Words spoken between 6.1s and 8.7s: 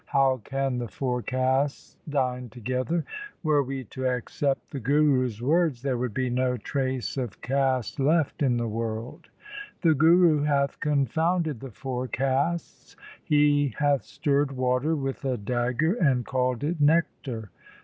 be no trace of caste left SIKH. v H 98 THE SIKH RELIGION in